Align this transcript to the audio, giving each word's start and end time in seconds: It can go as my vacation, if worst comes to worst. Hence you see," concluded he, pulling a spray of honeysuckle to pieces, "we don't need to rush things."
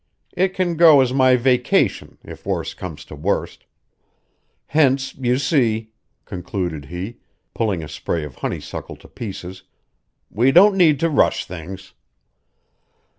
It 0.35 0.55
can 0.55 0.77
go 0.77 0.99
as 1.01 1.13
my 1.13 1.35
vacation, 1.35 2.17
if 2.23 2.43
worst 2.43 2.75
comes 2.75 3.05
to 3.05 3.15
worst. 3.15 3.67
Hence 4.65 5.13
you 5.13 5.37
see," 5.37 5.91
concluded 6.25 6.85
he, 6.85 7.17
pulling 7.53 7.83
a 7.83 7.87
spray 7.87 8.23
of 8.23 8.33
honeysuckle 8.37 8.95
to 8.95 9.07
pieces, 9.07 9.61
"we 10.31 10.51
don't 10.51 10.75
need 10.75 10.99
to 11.01 11.09
rush 11.11 11.45
things." 11.45 11.93